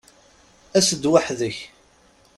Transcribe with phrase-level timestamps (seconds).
[0.77, 1.57] As-d weḥd-k!